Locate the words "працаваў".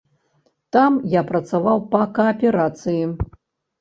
1.31-1.77